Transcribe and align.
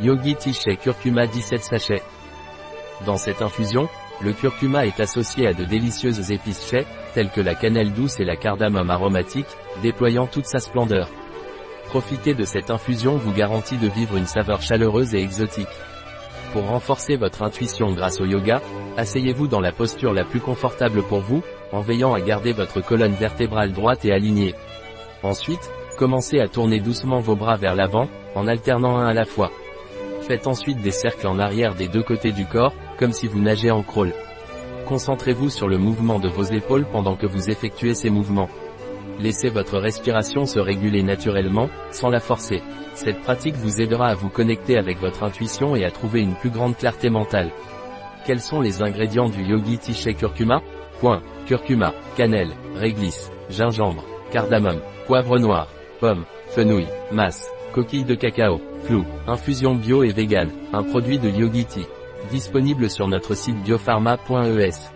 Yogi 0.00 0.36
Shea 0.52 0.76
Curcuma 0.76 1.26
17 1.26 1.62
sachets. 1.62 2.02
Dans 3.06 3.16
cette 3.16 3.42
infusion, 3.42 3.88
le 4.20 4.32
curcuma 4.32 4.86
est 4.86 4.98
associé 4.98 5.46
à 5.46 5.52
de 5.52 5.64
délicieuses 5.64 6.32
épices 6.32 6.68
chais, 6.68 6.84
telles 7.14 7.30
que 7.30 7.40
la 7.40 7.54
cannelle 7.54 7.92
douce 7.92 8.18
et 8.18 8.24
la 8.24 8.36
cardamome 8.36 8.90
aromatique, 8.90 9.46
déployant 9.82 10.26
toute 10.26 10.46
sa 10.46 10.58
splendeur. 10.58 11.08
Profiter 11.86 12.34
de 12.34 12.44
cette 12.44 12.70
infusion 12.70 13.16
vous 13.16 13.32
garantit 13.32 13.76
de 13.76 13.88
vivre 13.88 14.16
une 14.16 14.26
saveur 14.26 14.62
chaleureuse 14.62 15.14
et 15.14 15.22
exotique. 15.22 15.68
Pour 16.52 16.66
renforcer 16.66 17.16
votre 17.16 17.42
intuition 17.42 17.92
grâce 17.92 18.20
au 18.20 18.24
yoga, 18.24 18.60
asseyez-vous 18.96 19.46
dans 19.46 19.60
la 19.60 19.72
posture 19.72 20.12
la 20.12 20.24
plus 20.24 20.40
confortable 20.40 21.02
pour 21.04 21.20
vous, 21.20 21.42
en 21.72 21.80
veillant 21.80 22.14
à 22.14 22.20
garder 22.20 22.52
votre 22.52 22.80
colonne 22.80 23.14
vertébrale 23.14 23.72
droite 23.72 24.04
et 24.04 24.12
alignée. 24.12 24.54
Ensuite, 25.22 25.70
commencez 25.98 26.40
à 26.40 26.48
tourner 26.48 26.80
doucement 26.80 27.20
vos 27.20 27.36
bras 27.36 27.56
vers 27.56 27.76
l'avant, 27.76 28.08
en 28.34 28.48
alternant 28.48 28.96
un 28.96 29.06
à 29.06 29.14
la 29.14 29.24
fois. 29.24 29.50
Faites 30.26 30.46
ensuite 30.46 30.80
des 30.80 30.90
cercles 30.90 31.26
en 31.26 31.38
arrière 31.38 31.74
des 31.74 31.86
deux 31.86 32.02
côtés 32.02 32.32
du 32.32 32.46
corps, 32.46 32.72
comme 32.98 33.12
si 33.12 33.26
vous 33.26 33.40
nagez 33.40 33.70
en 33.70 33.82
crawl. 33.82 34.14
Concentrez-vous 34.86 35.50
sur 35.50 35.68
le 35.68 35.76
mouvement 35.76 36.18
de 36.18 36.28
vos 36.30 36.44
épaules 36.44 36.86
pendant 36.90 37.14
que 37.14 37.26
vous 37.26 37.50
effectuez 37.50 37.94
ces 37.94 38.08
mouvements. 38.08 38.48
Laissez 39.20 39.50
votre 39.50 39.78
respiration 39.78 40.46
se 40.46 40.58
réguler 40.58 41.02
naturellement, 41.02 41.68
sans 41.90 42.08
la 42.08 42.20
forcer. 42.20 42.62
Cette 42.94 43.20
pratique 43.20 43.56
vous 43.56 43.82
aidera 43.82 44.08
à 44.08 44.14
vous 44.14 44.30
connecter 44.30 44.78
avec 44.78 44.98
votre 44.98 45.24
intuition 45.24 45.76
et 45.76 45.84
à 45.84 45.90
trouver 45.90 46.22
une 46.22 46.36
plus 46.36 46.50
grande 46.50 46.76
clarté 46.78 47.10
mentale. 47.10 47.50
Quels 48.24 48.40
sont 48.40 48.62
les 48.62 48.82
ingrédients 48.82 49.28
du 49.28 49.42
Yogi 49.42 49.76
Tea 49.76 50.14
Curcuma 50.14 50.62
Point. 51.00 51.22
Curcuma, 51.46 51.92
cannelle, 52.16 52.54
réglisse, 52.76 53.30
gingembre, 53.50 54.04
cardamome, 54.30 54.80
poivre 55.06 55.38
noir, 55.38 55.68
pomme, 56.00 56.24
fenouil, 56.48 56.86
masse, 57.12 57.50
coquille 57.74 58.04
de 58.04 58.14
cacao, 58.14 58.60
clou, 58.86 59.04
infusion 59.26 59.74
bio 59.74 60.04
et 60.04 60.12
vegan, 60.12 60.48
un 60.72 60.84
produit 60.84 61.18
de 61.18 61.28
Yogi 61.28 61.64
Tea. 61.64 61.86
Disponible 62.30 62.88
sur 62.88 63.08
notre 63.08 63.34
site 63.34 63.60
biopharma.es. 63.64 64.92